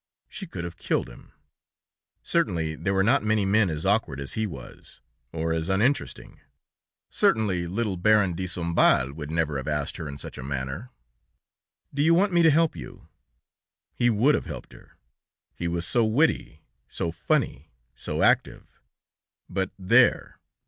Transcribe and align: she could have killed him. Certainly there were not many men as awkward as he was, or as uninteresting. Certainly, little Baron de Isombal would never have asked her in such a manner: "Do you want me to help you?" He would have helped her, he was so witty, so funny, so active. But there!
she 0.27 0.47
could 0.47 0.63
have 0.63 0.77
killed 0.77 1.07
him. 1.07 1.31
Certainly 2.23 2.73
there 2.73 2.93
were 2.95 3.03
not 3.03 3.21
many 3.23 3.45
men 3.45 3.69
as 3.69 3.85
awkward 3.85 4.19
as 4.19 4.33
he 4.33 4.47
was, 4.47 4.99
or 5.31 5.53
as 5.53 5.69
uninteresting. 5.69 6.39
Certainly, 7.11 7.67
little 7.67 7.97
Baron 7.97 8.33
de 8.33 8.45
Isombal 8.45 9.13
would 9.13 9.29
never 9.29 9.57
have 9.57 9.67
asked 9.67 9.97
her 9.97 10.07
in 10.07 10.17
such 10.17 10.39
a 10.39 10.43
manner: 10.43 10.89
"Do 11.93 12.01
you 12.01 12.15
want 12.15 12.33
me 12.33 12.41
to 12.41 12.49
help 12.49 12.75
you?" 12.75 13.09
He 13.93 14.09
would 14.09 14.33
have 14.33 14.47
helped 14.47 14.73
her, 14.73 14.97
he 15.53 15.67
was 15.67 15.85
so 15.85 16.03
witty, 16.03 16.63
so 16.89 17.11
funny, 17.11 17.69
so 17.95 18.23
active. 18.23 18.79
But 19.47 19.69
there! 19.77 20.39